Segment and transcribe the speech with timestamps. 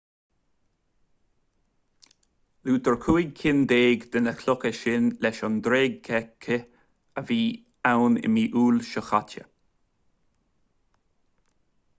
[2.69, 6.65] luaitear cúig cinn déag de na clocha sin leis an dreigechith
[7.21, 7.39] a bhí
[7.93, 9.49] ann i mí iúil seo caite